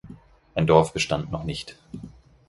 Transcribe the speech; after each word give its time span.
Ein 0.55 0.65
Dorf 0.65 0.93
bestand 0.93 1.31
noch 1.31 1.43
nicht. 1.43 1.77